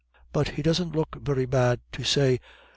[0.33, 2.39] But he doesn't look very bad to say.